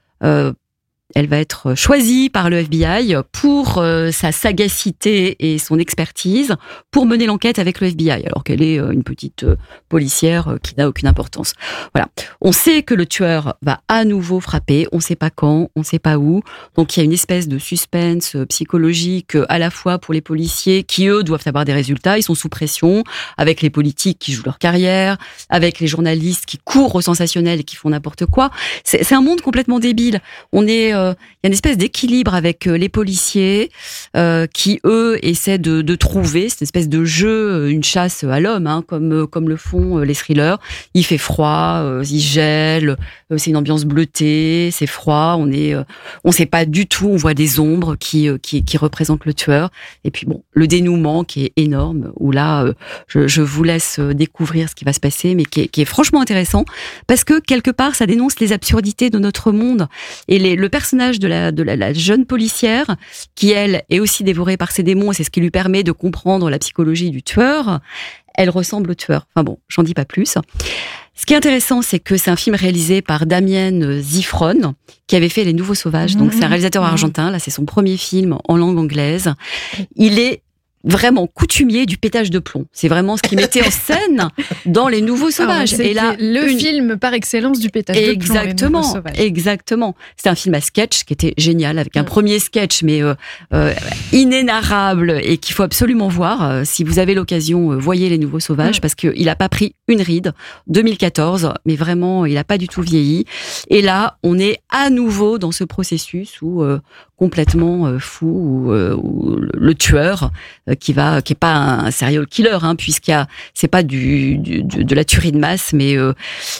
elle 1.14 1.28
va 1.28 1.38
être 1.38 1.75
choisie 1.75 2.28
par 2.28 2.50
le 2.50 2.58
FBI 2.58 3.16
pour 3.32 3.78
euh, 3.78 4.11
sa 4.11 4.32
sagacité 4.32 5.37
et 5.38 5.58
son 5.58 5.78
expertise 5.78 6.56
pour 6.90 7.06
mener 7.06 7.26
l'enquête 7.26 7.58
avec 7.58 7.81
le 7.81 7.88
FBI, 7.88 8.26
alors 8.26 8.44
qu'elle 8.44 8.62
est 8.62 8.78
euh, 8.78 8.90
une 8.90 9.05
petite 9.05 9.44
euh, 9.44 9.56
policière 9.88 10.56
qui 10.62 10.75
n'a 10.76 10.88
aucune 10.88 11.08
importance. 11.08 11.55
Voilà. 11.94 12.08
On 12.40 12.52
sait 12.52 12.82
que 12.82 12.94
le 12.94 13.06
tueur 13.06 13.56
va 13.62 13.81
à 13.88 14.05
nouveau 14.05 14.40
frapper, 14.40 14.88
on 14.93 14.96
ne 14.96 15.02
sait 15.02 15.16
pas 15.16 15.31
quand, 15.31 15.70
on 15.76 15.81
ne 15.81 15.84
sait 15.84 15.99
pas 15.99 16.19
où. 16.19 16.43
Donc 16.76 16.96
il 16.96 17.00
y 17.00 17.02
a 17.02 17.05
une 17.05 17.12
espèce 17.12 17.49
de 17.49 17.58
suspense 17.58 18.37
psychologique 18.49 19.37
à 19.49 19.58
la 19.58 19.70
fois 19.70 19.99
pour 19.99 20.14
les 20.14 20.20
policiers 20.20 20.82
qui 20.82 21.06
eux 21.06 21.22
doivent 21.22 21.43
avoir 21.46 21.64
des 21.64 21.72
résultats, 21.72 22.19
ils 22.19 22.22
sont 22.22 22.34
sous 22.34 22.49
pression, 22.49 23.05
avec 23.37 23.62
les 23.62 23.70
politiques 23.70 24.19
qui 24.19 24.32
jouent 24.32 24.44
leur 24.44 24.58
carrière, 24.58 25.16
avec 25.49 25.81
les 25.81 25.87
journalistes 25.87 26.46
qui 26.46 26.58
courent 26.58 26.94
au 26.94 27.00
sensationnel 27.00 27.61
et 27.61 27.64
qui 27.64 27.76
font 27.76 27.90
n'importe 27.90 28.26
quoi. 28.26 28.50
C'est 28.84 29.12
un 29.12 29.20
monde 29.20 29.40
complètement 29.40 29.78
débile. 29.78 30.20
On 30.52 30.66
est, 30.66 30.93
euh, 31.05 31.15
y 31.45 31.47
a 31.47 31.49
une 31.49 31.53
espèce 31.53 31.77
d'équilibre 31.77 32.35
avec 32.35 32.67
euh, 32.67 32.77
les 32.77 32.89
policiers 32.89 33.71
euh, 34.17 34.47
qui 34.47 34.81
eux 34.85 35.19
essaient 35.23 35.59
de, 35.59 35.83
de 35.83 35.95
trouver 35.95 36.49
cette 36.49 36.62
espèce 36.62 36.89
de 36.89 37.05
jeu, 37.05 37.53
euh, 37.53 37.71
une 37.71 37.85
chasse 37.85 38.25
à 38.25 38.41
l'homme, 38.41 38.67
hein, 38.67 38.83
comme 38.87 39.27
comme 39.27 39.49
le 39.49 39.56
font 39.56 39.99
les 39.99 40.15
thrillers. 40.15 40.56
Il 40.95 41.05
fait 41.05 41.19
froid, 41.19 41.83
il 42.03 42.21
gèle, 42.21 42.97
c'est 43.37 43.51
une 43.51 43.56
ambiance 43.56 43.85
bleutée, 43.85 44.71
c'est 44.73 44.87
froid. 44.87 45.37
On 45.39 45.51
est, 45.51 45.75
on 46.25 46.33
sait 46.33 46.47
pas 46.47 46.65
du 46.65 46.87
tout. 46.87 47.09
On 47.09 47.17
voit 47.17 47.35
des 47.35 47.61
ombres 47.61 47.97
qui 47.97 48.29
qui, 48.43 48.77
représentent 48.77 49.25
le 49.25 49.35
tueur. 49.35 49.71
Et 50.05 50.11
puis 50.11 50.27
bon, 50.27 50.43
le 50.53 50.67
dénouement 50.67 51.25
qui 51.25 51.45
est 51.45 51.53
énorme. 51.57 52.12
Où 52.17 52.31
là, 52.33 52.67
je, 53.09 53.43
vous 53.43 53.62
laisse 53.62 54.00
découvrir 54.00 54.69
ce 54.69 54.75
qui 54.75 54.85
va 54.85 54.93
se 54.93 55.00
passer, 55.00 55.35
mais 55.35 55.45
qui 55.45 55.62
est, 55.62 55.69
qui 55.69 55.83
est 55.83 55.87
franchement 55.87 56.21
intéressant 56.21 56.65
parce 57.07 57.25
que 57.25 57.41
quelque 57.41 57.71
part, 57.71 57.95
ça 57.95 58.07
dénonce 58.07 58.41
les 58.41 58.53
absurdités 58.53 59.11
de 59.11 59.19
notre 59.19 59.53
monde 59.53 59.89
et 60.29 60.39
les, 60.39 60.57
le 60.57 60.69
personnage 60.69 60.94
de 60.94 61.29
la 61.29 61.52
de 61.52 61.62
la, 61.62 61.76
la 61.76 61.93
jeune 61.93 62.25
policière 62.26 62.96
qui 63.35 63.50
elle 63.50 63.82
est 63.91 64.00
aussi 64.00 64.25
dévorée 64.25 64.56
par 64.56 64.70
ses 64.73 64.82
démons 64.82 65.12
et 65.12 65.14
c'est 65.14 65.25
ce 65.25 65.31
qui 65.31 65.41
lui 65.41 65.50
permet 65.50 65.82
de 65.82 65.93
comprendre 65.93 66.50
la 66.50 66.58
psychologie 66.58 67.11
du 67.11 67.23
tueur. 67.23 67.81
Elle 68.37 68.50
ressemble 68.50 68.91
au 68.91 68.94
tueur. 68.94 69.26
Enfin 69.35 69.44
bon, 69.44 69.58
j'en 69.69 69.82
dis 69.85 69.94
pas 69.94 70.05
plus. 70.05 70.37
Ce 71.17 71.26
qui 71.26 71.35
est 71.35 71.37
intéressant, 71.37 71.82
c'est 71.82 72.00
que 72.00 72.17
c'est 72.17 72.31
un 72.32 72.37
film 72.37 72.56
réalisé 72.56 73.00
par 73.00 73.26
Damien 73.26 74.00
Zifron, 74.00 74.75
qui 75.06 75.14
avait 75.14 75.29
fait 75.29 75.44
Les 75.44 75.52
Nouveaux 75.52 75.76
Sauvages. 75.76 76.17
Donc, 76.17 76.32
c'est 76.32 76.43
un 76.43 76.49
réalisateur 76.49 76.82
Mhm. 76.82 76.88
argentin. 76.88 77.31
Là, 77.31 77.38
c'est 77.38 77.52
son 77.52 77.64
premier 77.64 77.97
film 77.97 78.37
en 78.49 78.56
langue 78.56 78.76
anglaise. 78.79 79.32
Il 79.94 80.19
est 80.19 80.43
vraiment 80.85 81.27
coutumier 81.27 81.87
du 81.87 81.97
pétage 81.97 82.31
de 82.31 82.39
plomb. 82.39 82.67
C'est 82.73 82.89
vraiment 82.89 83.17
ce 83.17 83.23
qu'il 83.23 83.37
mettait 83.39 83.67
en 83.67 83.71
scène 83.71 84.29
dans 84.67 84.89
Les 84.89 85.01
Nouveaux 85.01 85.31
Sauvages. 85.31 85.75
Ah, 85.79 85.83
Et 85.83 85.95
là, 85.95 86.15
le 86.19 86.51
une- 86.51 86.59
film 86.59 86.97
par 86.99 87.15
excellence 87.15 87.59
du 87.59 87.71
pétage 87.71 87.97
de 87.97 88.03
plomb, 88.03 88.13
Exactement, 88.13 88.83
Sauvages. 88.83 89.19
exactement. 89.19 89.95
C'était 90.17 90.29
un 90.29 90.35
film 90.35 90.55
à 90.55 90.61
sketch 90.61 91.05
qui 91.05 91.13
était 91.15 91.35
génial, 91.39 91.79
avec 91.79 91.97
un 91.97 92.05
premier 92.05 92.39
sketch, 92.39 92.83
mais 92.83 93.03
euh, 93.03 93.15
euh, 93.53 93.73
inénarrable 94.13 95.21
et 95.23 95.39
qu'il 95.39 95.55
faut 95.55 95.63
absolument 95.63 96.09
voir. 96.09 96.43
Euh, 96.45 96.63
si 96.65 96.85
vous 96.85 96.99
avez 96.99 97.15
l'occasion, 97.15 97.73
euh, 97.73 97.77
voyez 97.77 98.09
Les 98.09 98.19
Nouveaux 98.19 98.41
Sauvages, 98.41 98.81
parce 98.81 98.95
qu'il 98.95 99.25
n'a 99.25 99.37
pas 99.37 99.49
pris 99.49 99.75
une 99.89 100.03
ride. 100.03 100.33
2014, 100.67 101.53
mais 101.67 101.77
vraiment, 101.77 102.27
il 102.27 102.35
n'a 102.35 102.45
pas 102.45 102.59
du 102.59 102.69
tout 102.69 102.83
vieilli. 102.83 103.25
Et 103.69 103.83
là, 103.83 104.19
on 104.23 104.39
est 104.39 104.59
à 104.71 104.91
nouveau 104.91 105.39
dans 105.39 105.53
ce 105.53 105.65
processus 105.65 106.41
où 106.43 106.63
euh, 106.63 106.81
complètement 107.16 107.87
euh, 107.87 107.99
fou, 107.99 108.26
où, 108.26 108.72
euh, 108.72 109.49
le, 109.55 109.75
tueur 109.75 110.31
euh, 110.69 110.75
qui 110.75 110.93
va, 110.93 111.22
qui 111.22 111.32
est 111.32 111.37
pas 111.37 111.55
un 111.55 111.90
serial 111.90 112.26
killer, 112.26 112.58
hein, 112.62 112.76
puisqu'il 112.76 113.12
y 113.12 113.14
a, 113.14 113.26
c'est 113.55 113.69
pas 113.69 113.82
du, 113.82 114.38
de 114.38 114.94
la 114.94 115.05
tuerie 115.05 115.32
de 115.32 115.38
masse, 115.38 115.72
mais 115.72 115.96
euh, 115.96 116.12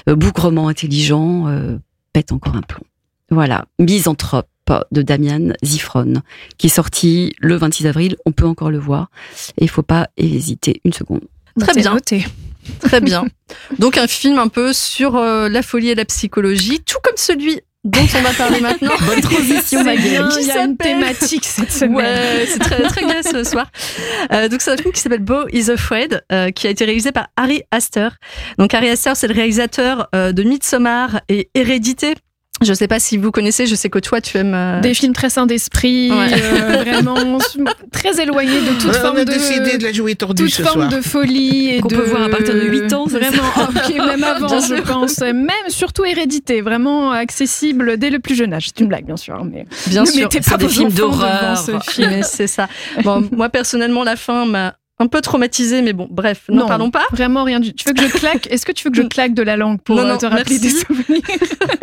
bougrement 0.07 0.69
intelligent, 0.69 1.49
euh, 1.49 1.79
pète 2.13 2.33
encore 2.33 2.57
un 2.57 2.63
plomb. 2.63 2.85
Voilà, 3.31 3.65
Misanthrope 3.79 4.49
de 4.93 5.03
Damian 5.03 5.53
Zifron, 5.63 6.23
qui 6.57 6.69
est 6.69 6.71
sorti 6.71 7.35
le 7.39 7.57
26 7.57 7.87
avril. 7.87 8.17
On 8.25 8.33
peut 8.33 8.47
encore 8.47 8.71
le 8.71 8.79
voir. 8.79 9.11
Et 9.59 9.65
il 9.65 9.69
faut 9.69 9.83
pas 9.83 10.09
hésiter 10.17 10.81
une 10.85 10.93
seconde. 10.93 11.23
Très 11.59 11.75
bien. 11.75 11.99
Très 12.81 13.01
bien. 13.01 13.25
Donc 13.79 13.99
un 13.99 14.07
film 14.07 14.39
un 14.39 14.49
peu 14.49 14.73
sur 14.73 15.17
euh, 15.17 15.49
la 15.49 15.63
folie 15.63 15.91
et 15.91 15.95
la 15.95 16.05
psychologie, 16.05 16.81
tout 16.81 16.99
comme 17.03 17.17
celui 17.17 17.61
dont 17.85 18.07
on 18.17 18.23
va 18.23 18.33
parler 18.33 18.61
maintenant. 18.61 18.93
Bonne 19.07 19.21
transition, 19.21 19.85
Magali. 19.85 20.17
il 20.41 20.47
y 20.47 20.51
a 20.51 20.65
une 20.65 20.77
thématique 20.77 21.45
cette 21.45 21.71
semaine. 21.71 21.97
Ouais, 21.97 22.47
c'est 22.47 22.59
très, 22.59 22.83
très 22.83 23.03
gai 23.03 23.23
ce 23.23 23.45
soir. 23.45 23.67
Euh, 24.33 24.49
donc 24.49 24.63
c'est 24.63 24.73
un 24.73 24.77
film 24.77 24.93
qui 24.93 25.01
s'appelle 25.01 25.21
Beau 25.21 25.47
is 25.53 25.71
Afraid, 25.71 26.25
euh, 26.33 26.51
qui 26.51 26.67
a 26.67 26.71
été 26.71 26.85
réalisé 26.85 27.13
par 27.13 27.29
Harry 27.37 27.63
Astor. 27.71 28.13
Donc 28.59 28.73
Harry 28.75 28.89
Astor, 28.89 29.17
c'est 29.17 29.29
le 29.29 29.35
réalisateur 29.35 30.09
euh, 30.15 30.33
de 30.33 30.43
Midsommar 30.43 31.21
et 31.29 31.51
Hérédité. 31.55 32.15
Je 32.65 32.73
sais 32.75 32.89
pas 32.89 32.99
si 32.99 33.17
vous 33.17 33.31
connaissez, 33.31 33.67
je 33.67 33.75
sais 33.75 33.89
que 33.91 33.99
toi 33.99 34.21
tu 34.21 34.37
aimes. 34.39 34.55
euh, 34.55 34.81
Des 34.81 34.95
films 34.95 35.13
très 35.13 35.31
sains 35.31 35.47
d'esprit, 35.47 36.11
Ouais. 36.11 36.29
euh, 36.43 36.83
vraiment 36.85 37.39
très 37.93 38.21
éloignés 38.23 38.61
de 38.61 38.75
toute 38.81 38.85
Ouais, 38.91 38.99
on 38.99 39.03
forme 39.03 39.17
a 39.19 39.25
de 39.25 39.31
décidé 39.33 39.79
de 39.79 39.85
la 39.85 39.93
jouer 39.93 40.15
tordue 40.15 40.45
toute 40.45 40.55
ce 40.55 40.63
forme 40.63 40.89
soir. 40.89 40.89
de 40.89 41.01
folie 41.01 41.75
et 41.75 41.81
Qu'on 41.81 41.89
de 41.89 41.97
peut 41.97 42.03
voir 42.03 42.23
à 42.25 42.29
partir 42.29 42.55
de 42.55 42.61
8 42.63 42.93
ans, 42.93 43.07
c'est 43.09 43.19
vraiment 43.19 43.43
ça 43.55 43.69
ok, 43.69 43.95
même 44.07 44.25
avant 44.25 44.47
Bien 44.47 44.61
je 44.61 44.67
sûr. 44.75 44.83
pense 44.83 45.19
même 45.21 45.51
surtout 45.69 46.05
hérédité 46.05 46.61
vraiment 46.61 47.11
accessible 47.13 47.97
dès 47.99 48.11
le 48.11 48.19
plus 48.19 48.35
jeune 48.35 48.53
âge 48.55 48.67
c'est 48.69 48.81
une 48.81 48.89
blague 48.89 49.05
bien 49.07 49.17
sûr 49.17 49.45
mais 49.45 49.67
Bien 49.89 50.03
ne 50.03 50.07
sûr, 50.07 50.23
mettez 50.23 50.41
c'est 50.43 50.51
pas 50.51 50.57
des 50.57 50.69
films 50.69 50.91
d'horreur. 50.91 51.59
ce 51.59 51.73
film. 51.91 52.23
C'est 52.23 52.47
ça. 52.47 52.69
Bon, 53.05 53.29
moi 53.33 53.49
personnellement, 53.49 54.03
la 54.05 54.17
fin 54.17 54.45
m'a 54.47 54.75
un 55.01 55.07
peu 55.09 55.21
traumatisée, 55.21 55.83
mais 55.83 55.93
bon, 55.93 56.07
bref, 56.11 56.43
n'en 56.49 56.63
Non. 56.63 56.69
parlons 56.69 56.91
pas. 56.91 57.05
vraiment 57.11 57.43
rien 57.45 57.59
du 57.61 57.75
tu 57.75 57.85
veux 57.89 57.95
que 57.95 58.03
je 58.03 58.13
claque? 58.13 58.47
Est-ce 58.51 58.65
que 58.65 58.73
tu 58.73 58.85
veux 58.85 58.91
que 58.91 58.97
je 58.97 59.03
claque 59.09 59.35
de 59.35 59.43
la 59.43 59.57
langue 59.57 59.81
pour 59.81 59.97
Non, 59.97 60.03
euh, 60.03 60.09
non, 60.13 60.19
te 60.19 60.27
rappeler 60.27 60.59
merci. 60.61 60.61
des 60.61 60.71
souvenirs? 60.71 61.23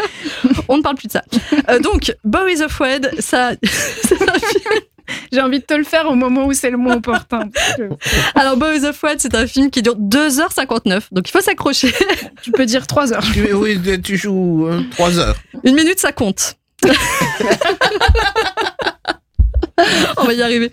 On 0.69 0.77
ne 0.77 0.81
parle 0.81 0.95
plus 0.95 1.07
de 1.07 1.11
ça. 1.13 1.23
Euh, 1.69 1.79
donc, 1.79 2.13
Beau 2.23 2.47
is 2.47 2.61
Afraid, 2.61 3.11
ça, 3.19 3.51
c'est 3.63 4.21
un 4.21 4.33
film 4.39 4.81
j'ai 5.33 5.41
envie 5.41 5.59
de 5.59 5.65
te 5.65 5.73
le 5.73 5.83
faire 5.83 6.09
au 6.09 6.15
moment 6.15 6.45
où 6.45 6.53
c'est 6.53 6.69
le 6.69 6.77
mot 6.77 6.91
opportun 6.91 7.49
Alors, 8.35 8.55
Boys 8.55 8.85
of 8.85 9.01
What, 9.03 9.15
c'est 9.17 9.35
un 9.35 9.45
film 9.45 9.69
qui 9.69 9.81
dure 9.81 9.97
2h59, 9.97 11.07
donc 11.11 11.27
il 11.27 11.31
faut 11.31 11.41
s'accrocher. 11.41 11.93
tu 12.41 12.51
peux 12.51 12.65
dire 12.65 12.87
trois 12.87 13.11
heures 13.11 13.23
Tu, 13.33 13.51
oui, 13.53 13.77
tu 14.01 14.15
joues 14.15 14.69
hein, 14.71 14.85
trois 14.91 15.19
heures. 15.19 15.35
Une 15.65 15.75
minute, 15.75 15.99
ça 15.99 16.13
compte. 16.13 16.55
on 20.17 20.23
va 20.25 20.33
y 20.33 20.41
arriver. 20.41 20.71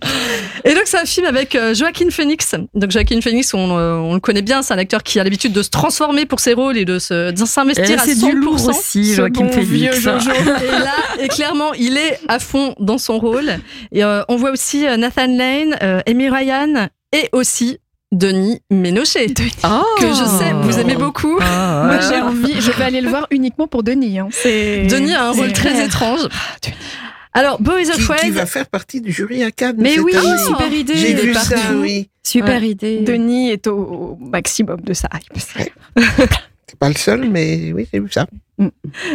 Et 0.65 0.75
donc, 0.75 0.83
c'est 0.87 0.99
un 0.99 1.05
film 1.05 1.27
avec 1.27 1.55
euh, 1.55 1.75
Joaquin 1.75 2.11
Phoenix. 2.11 2.55
Donc, 2.75 2.91
Joaquin 2.91 3.21
Phoenix, 3.21 3.53
on, 3.55 3.77
euh, 3.79 3.95
on 3.95 4.15
le 4.15 4.21
connaît 4.21 4.43
bien, 4.43 4.63
c'est 4.63 4.75
un 4.75 4.79
acteur 4.79 5.03
qui 5.03 5.19
a 5.21 5.25
l'habitude 5.25 5.53
de 5.53 5.63
se 5.63 5.71
transformer 5.71 6.27
pour 6.27 6.41
ses 6.41 6.55
rôles 6.55 6.77
et 6.77 6.85
de 6.85 6.99
s'investir 6.99 8.01
à 8.01 8.05
100%. 8.05 8.07
c'est 8.07 8.15
du 8.27 8.33
lourd 8.33 8.69
aussi, 8.69 9.15
Joaquin 9.15 9.45
bon 9.47 9.61
vieux 9.61 9.93
Phoenix. 9.93 10.25
Jojo. 10.25 10.31
Et 10.65 10.71
là, 10.71 10.95
et 11.21 11.29
clairement, 11.29 11.73
il 11.75 11.97
est 11.97 12.19
à 12.29 12.39
fond 12.39 12.75
dans 12.81 12.99
son 12.99 13.19
rôle. 13.19 13.53
Et 13.93 14.03
euh, 14.05 14.23
on 14.29 14.37
voit 14.37 14.51
aussi 14.51 14.85
Nathan 14.99 15.27
Lane, 15.27 15.77
euh, 15.83 16.01
Amy 16.07 16.29
Ryan 16.29 16.89
et 17.13 17.29
aussi 17.33 17.79
Denis 18.13 18.61
Ménochet, 18.71 19.27
Oh. 19.65 19.83
que 20.01 20.07
je 20.09 20.25
sais 20.25 20.53
vous 20.63 20.79
aimez 20.79 20.97
beaucoup. 20.97 21.39
Moi, 21.39 21.99
j'ai 22.09 22.21
envie, 22.21 22.61
je 22.61 22.71
vais 22.71 22.85
aller 22.85 23.01
le 23.03 23.09
voir 23.11 23.27
uniquement 23.31 23.67
pour 23.67 23.83
Denis. 23.83 24.19
hein. 24.19 24.29
Denis 24.45 25.15
a 25.15 25.27
un 25.27 25.31
rôle 25.33 25.53
très 25.53 25.85
étrange. 25.85 26.21
Alors, 27.35 27.61
Bo 27.61 27.77
is 27.79 27.91
Qui, 28.21 28.31
va 28.31 28.47
faire 28.47 28.67
partie 28.67 29.01
du 29.01 29.13
jury 29.13 29.43
à 29.43 29.51
Cannes. 29.51 29.77
Mais 29.79 29.95
cette 29.97 30.05
oui, 30.05 30.17
année. 30.17 30.39
super 30.45 30.73
idée. 30.73 30.97
J'ai 30.97 31.15
vu 31.15 31.33
partout. 31.33 31.49
ça, 31.51 31.75
oui. 31.77 32.09
Super 32.23 32.61
Ouais. 32.61 32.71
idée. 32.71 33.01
Denis 33.01 33.51
est 33.51 33.67
au 33.67 33.77
au 33.79 34.17
maximum 34.21 34.81
de 34.81 34.93
sa 34.93 35.09
hype. 35.15 35.73
C'est 36.67 36.79
pas 36.79 36.89
le 36.89 36.95
seul, 36.97 37.29
mais 37.31 37.73
oui, 37.75 37.87
j'ai 37.93 38.01
vu 38.01 38.11
ça. 38.11 38.27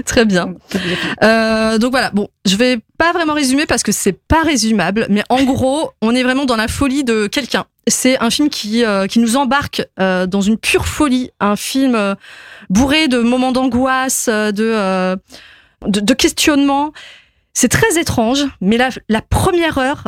très 0.05 0.25
bien. 0.25 0.55
Euh, 1.23 1.77
donc 1.77 1.91
voilà, 1.91 2.09
bon, 2.11 2.27
je 2.45 2.55
vais 2.55 2.79
pas 2.97 3.11
vraiment 3.13 3.33
résumer 3.33 3.65
parce 3.65 3.83
que 3.83 3.91
c'est 3.91 4.13
pas 4.27 4.41
résumable, 4.41 5.05
mais 5.09 5.23
en 5.29 5.43
gros, 5.43 5.91
on 6.01 6.15
est 6.15 6.23
vraiment 6.23 6.45
dans 6.45 6.55
la 6.55 6.67
folie 6.67 7.03
de 7.03 7.27
quelqu'un. 7.27 7.65
C'est 7.87 8.17
un 8.19 8.29
film 8.29 8.49
qui 8.49 8.83
euh, 8.85 9.05
qui 9.07 9.19
nous 9.19 9.35
embarque 9.35 9.85
euh, 9.99 10.25
dans 10.25 10.41
une 10.41 10.57
pure 10.57 10.87
folie, 10.87 11.29
un 11.39 11.55
film 11.55 11.93
euh, 11.95 12.15
bourré 12.69 13.07
de 13.07 13.19
moments 13.19 13.51
d'angoisse, 13.51 14.29
de, 14.29 14.53
euh, 14.59 15.15
de 15.85 15.99
de 15.99 16.13
questionnement. 16.13 16.91
C'est 17.53 17.69
très 17.69 17.99
étrange, 17.99 18.45
mais 18.61 18.77
la 18.77 18.89
la 19.09 19.21
première 19.21 19.77
heure, 19.77 20.05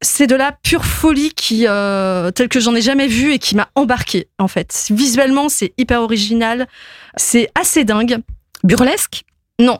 c'est 0.00 0.26
de 0.26 0.34
la 0.34 0.52
pure 0.52 0.84
folie 0.84 1.30
qui 1.30 1.66
euh, 1.66 2.30
telle 2.30 2.48
que 2.48 2.60
j'en 2.60 2.74
ai 2.74 2.80
jamais 2.82 3.06
vu 3.08 3.32
et 3.32 3.38
qui 3.38 3.56
m'a 3.56 3.68
embarqué 3.74 4.28
en 4.38 4.48
fait. 4.48 4.86
Visuellement, 4.90 5.48
c'est 5.48 5.72
hyper 5.78 6.02
original, 6.02 6.66
c'est 7.16 7.48
assez 7.54 7.84
dingue. 7.84 8.18
Burlesque? 8.64 9.22
Non, 9.60 9.78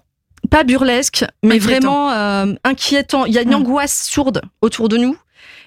pas 0.51 0.63
burlesque, 0.65 1.25
mais 1.45 1.57
Inquiétant. 1.57 1.69
vraiment 1.71 2.11
euh, 2.13 2.55
inquiétant. 2.65 3.25
Il 3.27 3.33
y 3.35 3.39
a 3.39 3.43
une 3.43 3.51
Mm. 3.51 3.55
angoisse 3.55 4.07
sourde 4.09 4.43
autour 4.63 4.89
de 4.89 4.97
nous. 4.97 5.17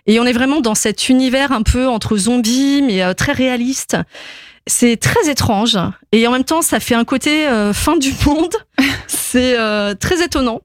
Et 0.07 0.19
on 0.19 0.25
est 0.25 0.33
vraiment 0.33 0.61
dans 0.61 0.73
cet 0.75 1.09
univers 1.09 1.51
un 1.51 1.61
peu 1.61 1.87
entre 1.87 2.17
zombies, 2.17 2.81
mais 2.81 3.03
euh, 3.03 3.13
très 3.13 3.33
réaliste. 3.33 3.97
C'est 4.67 4.97
très 4.97 5.29
étrange. 5.29 5.77
Et 6.11 6.25
en 6.27 6.31
même 6.31 6.43
temps, 6.43 6.61
ça 6.61 6.79
fait 6.79 6.95
un 6.95 7.03
côté 7.03 7.47
euh, 7.47 7.71
fin 7.73 7.97
du 7.97 8.13
monde. 8.25 8.53
C'est 9.07 9.57
euh, 9.59 9.93
très 9.93 10.23
étonnant. 10.23 10.61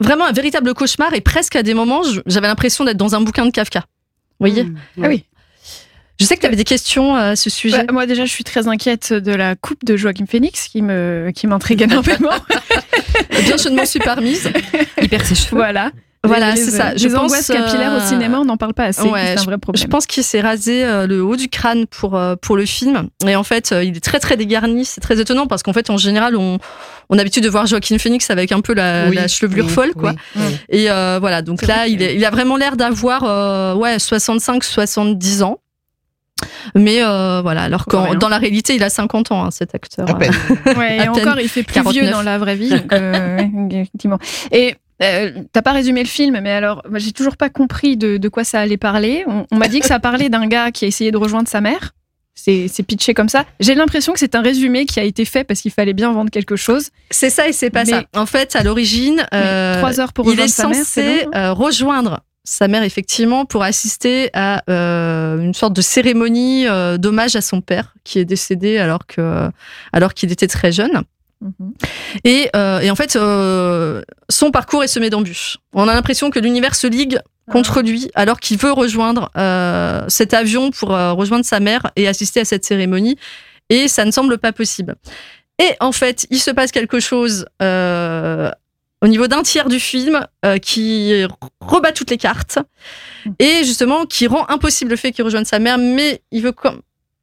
Vraiment 0.00 0.26
un 0.26 0.32
véritable 0.32 0.74
cauchemar. 0.74 1.14
Et 1.14 1.20
presque 1.20 1.56
à 1.56 1.62
des 1.62 1.74
moments, 1.74 2.02
j'avais 2.26 2.46
l'impression 2.48 2.84
d'être 2.84 2.96
dans 2.96 3.14
un 3.14 3.20
bouquin 3.20 3.46
de 3.46 3.50
Kafka. 3.50 3.80
Vous 3.80 4.46
voyez 4.46 4.64
Mmh. 4.64 4.76
Ah 5.02 5.08
oui. 5.08 5.24
Je 6.18 6.24
sais 6.24 6.34
que 6.36 6.40
tu 6.40 6.46
avais 6.46 6.56
des 6.56 6.64
questions 6.64 7.14
à 7.14 7.36
ce 7.36 7.50
sujet. 7.50 7.84
Bah, 7.84 7.92
moi 7.92 8.06
déjà, 8.06 8.24
je 8.24 8.30
suis 8.30 8.44
très 8.44 8.68
inquiète 8.68 9.12
de 9.12 9.32
la 9.32 9.54
coupe 9.54 9.84
de 9.84 9.96
Joachim 9.98 10.26
Phoenix 10.26 10.68
qui 10.68 10.80
me 10.80 11.30
qui 11.34 11.46
m'intrigue 11.46 11.82
énormément. 11.90 12.30
Bien, 13.30 13.56
je 13.58 13.68
ne 13.68 13.76
m'en 13.76 13.84
suis 13.84 13.98
pas 13.98 14.14
remise. 14.14 14.50
Il 15.02 15.08
perd 15.10 15.24
ses 15.24 15.34
cheveux. 15.34 15.56
voilà. 15.56 15.90
Voilà, 16.26 16.56
c'est 16.56 16.66
les- 16.66 16.70
ça. 16.70 16.96
Je 16.96 17.08
les 17.08 17.14
pense, 17.14 17.24
angoisses 17.32 17.46
capillaires 17.48 17.92
euh, 17.94 17.98
au 18.04 18.06
cinéma, 18.08 18.38
on 18.40 18.44
n'en 18.44 18.56
parle 18.56 18.74
pas 18.74 18.84
assez. 18.84 19.02
ouais, 19.02 19.34
c'est 19.34 19.40
un 19.40 19.44
vrai 19.44 19.58
problème. 19.58 19.82
Je 19.82 19.86
pense 19.88 20.06
qu'il 20.06 20.22
s'est 20.22 20.40
rasé 20.40 20.84
euh, 20.84 21.06
le 21.06 21.22
haut 21.22 21.36
du 21.36 21.48
crâne 21.48 21.86
pour 21.86 22.16
euh, 22.16 22.36
pour 22.40 22.56
le 22.56 22.66
film 22.66 23.08
et 23.26 23.36
en 23.36 23.42
fait 23.42 23.72
euh, 23.72 23.82
il 23.84 23.96
est 23.96 24.00
très 24.04 24.18
très 24.20 24.36
dégarni. 24.36 24.84
C'est 24.84 25.00
très 25.00 25.20
étonnant 25.20 25.46
parce 25.46 25.62
qu'en 25.62 25.72
fait 25.72 25.90
en 25.90 25.96
général 25.96 26.36
on 26.36 26.58
on 27.08 27.14
a 27.14 27.18
l'habitude 27.18 27.44
de 27.44 27.48
voir 27.48 27.66
Joaquin 27.66 27.98
Phoenix 27.98 28.30
avec 28.30 28.50
un 28.52 28.60
peu 28.60 28.74
la, 28.74 29.08
Oui, 29.08 29.14
la 29.16 29.28
chevelure 29.28 29.66
oui, 29.66 29.70
folle 29.70 29.94
quoi. 29.94 30.12
oui, 30.34 30.42
oui. 30.48 30.56
Et 30.70 30.90
euh, 30.90 31.18
voilà 31.20 31.42
donc 31.42 31.60
C'est 31.60 31.66
là 31.66 31.74
vrai 31.78 31.90
il 31.92 32.02
est, 32.02 32.14
il 32.16 32.24
a 32.24 32.30
vraiment 32.30 32.56
l'air 32.56 32.76
d'avoir 32.76 33.22
euh, 33.24 33.74
ouais 33.74 33.98
65 33.98 34.64
70 34.64 35.42
ans. 35.42 35.58
Mais 36.74 37.02
euh, 37.02 37.40
voilà 37.42 37.62
alors 37.62 37.84
Rien. 37.88 38.14
dans 38.16 38.28
la 38.28 38.36
réalité 38.38 38.74
il 38.74 38.82
a 38.82 38.90
50 38.90 39.32
ans 39.32 39.44
hein, 39.46 39.50
cet 39.50 39.74
acteur. 39.74 40.08
À 40.10 40.14
peine. 40.14 40.32
Ouais, 40.76 40.98
à 40.98 41.04
et 41.04 41.08
peine 41.08 41.08
encore, 41.28 41.40
il 41.40 41.48
fait 41.48 41.62
plus 41.62 41.74
49. 41.74 42.02
vieux 42.04 42.12
dans 42.12 42.22
la 42.22 42.36
vraie 42.38 42.56
vie. 42.56 42.68
Donc, 42.70 42.92
euh, 42.92 43.38
effectivement. 43.70 44.18
Et 44.52 44.74
euh, 45.02 45.30
t'as 45.52 45.62
pas 45.62 45.72
résumé 45.72 46.02
le 46.02 46.08
film, 46.08 46.38
mais 46.42 46.50
alors, 46.52 46.82
j'ai 46.94 47.12
toujours 47.12 47.36
pas 47.36 47.50
compris 47.50 47.96
de, 47.96 48.16
de 48.16 48.28
quoi 48.28 48.44
ça 48.44 48.60
allait 48.60 48.76
parler. 48.76 49.24
On, 49.26 49.46
on 49.50 49.56
m'a 49.56 49.68
dit 49.68 49.80
que 49.80 49.86
ça 49.86 49.98
parlait 50.00 50.28
d'un 50.28 50.46
gars 50.46 50.70
qui 50.70 50.84
a 50.84 50.88
essayé 50.88 51.10
de 51.10 51.16
rejoindre 51.18 51.48
sa 51.48 51.60
mère. 51.60 51.92
C'est 52.38 52.68
pitché 52.86 53.12
comme 53.14 53.28
ça. 53.30 53.44
J'ai 53.60 53.74
l'impression 53.74 54.12
que 54.12 54.18
c'est 54.18 54.34
un 54.34 54.42
résumé 54.42 54.84
qui 54.86 55.00
a 55.00 55.02
été 55.02 55.24
fait 55.24 55.42
parce 55.42 55.60
qu'il 55.62 55.72
fallait 55.72 55.94
bien 55.94 56.12
vendre 56.12 56.30
quelque 56.30 56.54
chose. 56.54 56.90
C'est 57.10 57.30
ça 57.30 57.48
et 57.48 57.52
c'est 57.52 57.70
pas 57.70 57.84
Mais- 57.84 57.90
ça. 57.92 58.04
En 58.14 58.26
fait 58.26 58.54
à 58.54 58.62
l'origine 58.62 59.26
euh, 59.34 59.78
trois 59.78 59.98
heures 60.00 60.12
pour 60.12 60.26
il 60.26 60.40
rejoindre 60.40 60.44
est 60.44 60.52
sa 60.52 60.68
mère, 60.68 60.76
c'est 60.76 60.82
censé 60.84 61.24
long. 61.24 61.30
euh, 61.34 61.52
rejoindre 61.52 62.20
sa 62.44 62.68
mère 62.68 62.84
effectivement 62.84 63.46
pour 63.46 63.62
assister 63.64 64.30
à 64.34 64.62
euh, 64.70 65.40
une 65.40 65.54
sorte 65.54 65.72
de 65.72 65.80
cérémonie 65.80 66.68
euh, 66.68 66.98
d'hommage 66.98 67.34
à 67.36 67.40
son 67.40 67.60
père 67.62 67.94
qui 68.04 68.18
est 68.20 68.24
décédé 68.26 68.76
alors 68.78 69.06
que 69.06 69.48
alors 69.92 70.12
qu'il 70.14 70.30
était 70.30 70.46
très 70.46 70.70
jeune. 70.72 71.02
Et, 72.24 72.48
euh, 72.56 72.80
et 72.80 72.90
en 72.90 72.94
fait 72.94 73.16
euh, 73.16 74.02
son 74.28 74.50
parcours 74.50 74.82
est 74.82 74.88
semé 74.88 75.10
d'embûches. 75.10 75.58
On 75.72 75.88
a 75.88 75.94
l'impression 75.94 76.30
que 76.30 76.38
l'univers 76.38 76.74
se 76.74 76.86
ligue 76.86 77.20
contre 77.50 77.82
lui 77.82 78.10
alors 78.14 78.40
qu'il 78.40 78.58
veut 78.58 78.72
rejoindre 78.72 79.30
euh, 79.36 80.04
cet 80.08 80.34
avion 80.34 80.70
pour 80.70 80.90
rejoindre 80.90 81.44
sa 81.44 81.60
mère 81.60 81.90
et 81.96 82.08
assister 82.08 82.40
à 82.40 82.44
cette 82.44 82.64
cérémonie. 82.64 83.16
Et 83.68 83.88
ça 83.88 84.04
ne 84.04 84.10
semble 84.10 84.38
pas 84.38 84.52
possible. 84.52 84.94
Et 85.58 85.74
en 85.80 85.92
fait 85.92 86.26
il 86.30 86.38
se 86.38 86.50
passe 86.50 86.72
quelque 86.72 87.00
chose 87.00 87.46
au 87.60 89.08
niveau 89.08 89.26
d'un 89.26 89.42
tiers 89.42 89.68
du 89.68 89.78
film 89.78 90.26
qui 90.62 91.24
rebat 91.60 91.92
toutes 91.92 92.10
les 92.10 92.18
cartes. 92.18 92.58
Et 93.38 93.64
justement 93.64 94.06
qui 94.06 94.26
rend 94.26 94.48
impossible 94.48 94.92
le 94.92 94.96
fait 94.96 95.12
qu'il 95.12 95.24
rejoigne 95.24 95.44
sa 95.44 95.58
mère 95.58 95.78
mais 95.78 96.22
il 96.30 96.42
veut 96.42 96.52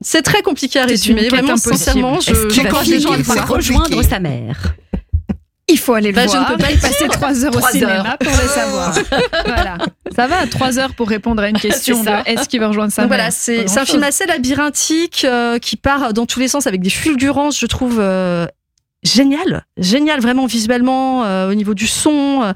c'est 0.03 0.21
très 0.21 0.41
compliqué 0.41 0.79
à 0.79 0.85
résumer 0.85 1.27
vraiment 1.29 1.57
sincèrement 1.57 2.19
je 2.19 2.33
j'encourage 2.49 2.87
les 2.87 2.99
gens 2.99 3.13
à 3.13 3.17
voir 3.17 3.47
rejoindre 3.47 4.01
sa 4.03 4.19
mère 4.19 4.75
Il 5.69 5.79
faut 5.79 5.93
aller 5.93 6.09
le 6.11 6.15
Bah, 6.15 6.23
je 6.23 6.31
voir. 6.31 6.49
ne 6.51 6.55
peux 6.55 6.61
pas 6.61 6.71
et 6.71 6.77
passer 6.77 7.07
trois 7.07 7.43
heures 7.45 7.55
au 7.55 7.61
cinéma 7.71 7.91
heures. 8.09 8.17
pour 8.19 8.31
le 8.31 8.47
savoir. 8.49 8.93
voilà. 9.45 9.77
Ça 10.15 10.27
va, 10.27 10.45
trois 10.45 10.77
heures 10.77 10.93
pour 10.93 11.07
répondre 11.07 11.41
à 11.41 11.47
une 11.49 11.57
question 11.67 11.97
C'est 12.03 12.09
ça. 12.09 12.21
de 12.23 12.29
est-ce 12.29 12.49
qu'il 12.49 12.59
va 12.59 12.67
rejoindre 12.67 12.91
sa 12.91 13.03
Donc 13.03 13.11
mère 13.11 13.17
voilà, 13.17 13.31
c'est 13.31 13.65
un 13.79 13.85
film 13.85 14.03
assez 14.03 14.25
labyrinthique 14.25 15.25
euh, 15.25 15.57
qui 15.59 15.77
part 15.77 16.13
dans 16.13 16.25
tous 16.25 16.39
les 16.41 16.49
sens 16.49 16.67
avec 16.67 16.81
des 16.81 16.89
fulgurances, 16.89 17.57
je 17.59 17.65
trouve 17.65 17.97
euh, 17.99 18.45
génial, 19.03 19.65
génial 19.77 20.19
vraiment 20.19 20.45
visuellement 20.47 21.23
euh, 21.23 21.49
au 21.49 21.53
niveau 21.53 21.73
du 21.73 21.87
son. 21.87 22.41
euh. 22.43 22.53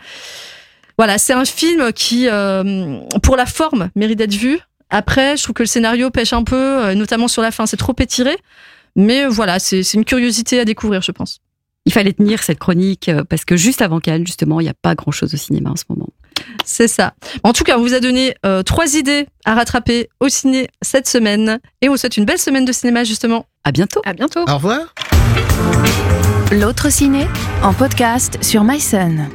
Voilà, 0.98 1.18
c'est 1.18 1.34
un 1.34 1.46
film 1.46 1.94
qui, 1.94 2.28
euh, 2.28 3.00
pour 3.24 3.38
la 3.38 3.46
forme, 3.46 3.90
mérite 3.96 4.18
d'être 4.18 4.34
vu. 4.36 4.60
Après, 4.90 5.38
je 5.38 5.44
trouve 5.44 5.54
que 5.54 5.64
le 5.64 5.68
scénario 5.68 6.10
pêche 6.10 6.34
un 6.34 6.44
peu, 6.44 6.56
euh, 6.56 6.96
notamment 6.96 7.28
sur 7.28 7.42
la 7.42 7.52
fin, 7.52 7.66
c'est 7.66 7.78
trop 7.78 7.96
étiré. 8.00 8.38
Mais 8.96 9.26
euh, 9.26 9.30
voilà, 9.30 9.60
c'est 9.60 9.82
une 9.94 10.06
curiosité 10.06 10.60
à 10.60 10.66
découvrir, 10.66 11.02
je 11.02 11.12
pense. 11.12 11.40
Il 11.86 11.94
fallait 11.94 12.12
tenir 12.12 12.44
cette 12.44 12.60
chronique 12.60 13.08
euh, 13.08 13.24
parce 13.24 13.46
que 13.46 13.56
juste 13.56 13.82
avant 13.82 14.02
Cannes, 14.02 14.28
justement, 14.28 14.60
il 14.60 14.64
n'y 14.64 14.70
a 14.70 14.74
pas 14.74 14.94
grand-chose 14.94 15.34
au 15.34 15.38
cinéma 15.38 15.70
en 15.70 15.78
ce 15.78 15.86
moment. 15.88 16.10
C'est 16.66 16.90
ça. 16.90 17.14
En 17.44 17.54
tout 17.54 17.64
cas, 17.64 17.78
on 17.78 17.82
vous 17.82 17.94
a 17.94 18.02
donné 18.02 18.36
euh, 18.46 18.62
trois 18.62 18.96
idées 18.96 19.28
à 19.46 19.56
rattraper 19.56 20.10
au 20.20 20.28
ciné 20.28 20.68
cette 20.82 21.08
semaine. 21.08 21.60
Et 21.82 21.88
on 21.88 21.94
vous 21.94 21.98
souhaite 21.98 22.18
une 22.18 22.26
belle 22.26 22.40
semaine 22.40 22.66
de 22.66 22.74
cinéma, 22.74 23.06
justement. 23.06 23.46
À 23.64 23.72
bientôt. 23.72 24.02
À 24.06 24.14
bientôt. 24.14 24.42
Au 24.50 24.56
revoir. 24.56 24.94
L'autre 26.52 26.92
ciné 26.92 27.26
en 27.64 27.74
podcast 27.74 28.38
sur 28.42 28.64
MySun. 28.66 29.30